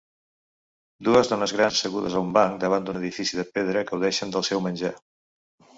Dues 1.07 1.29
dones 1.33 1.53
grans 1.57 1.77
assegudes 1.77 2.15
a 2.17 2.23
un 2.23 2.33
banc 2.39 2.59
davant 2.65 2.89
d'un 2.89 2.99
edifici 3.03 3.41
de 3.43 3.49
pedra 3.55 3.87
gaudeixen 3.93 4.37
del 4.37 4.49
seu 4.51 4.67
menjar. 4.71 4.97